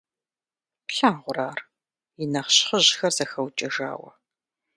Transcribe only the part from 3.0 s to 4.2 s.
зэхэукӀэжауэ!